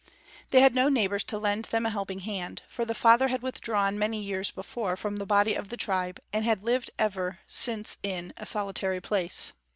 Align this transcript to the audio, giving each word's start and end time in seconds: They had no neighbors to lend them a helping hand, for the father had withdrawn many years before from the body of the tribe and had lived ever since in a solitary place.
They 0.49 0.61
had 0.61 0.73
no 0.73 0.89
neighbors 0.89 1.23
to 1.25 1.37
lend 1.37 1.65
them 1.65 1.85
a 1.85 1.91
helping 1.91 2.21
hand, 2.21 2.63
for 2.67 2.85
the 2.85 2.95
father 2.95 3.27
had 3.27 3.43
withdrawn 3.43 3.99
many 3.99 4.19
years 4.19 4.49
before 4.49 4.97
from 4.97 5.17
the 5.17 5.27
body 5.27 5.53
of 5.53 5.69
the 5.69 5.77
tribe 5.77 6.19
and 6.33 6.43
had 6.43 6.63
lived 6.63 6.89
ever 6.97 7.37
since 7.45 7.97
in 8.01 8.33
a 8.35 8.47
solitary 8.47 8.99
place. 8.99 9.53